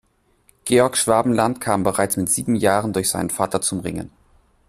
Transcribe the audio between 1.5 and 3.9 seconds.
kam bereits mit sieben Jahren durch seinen Vater zum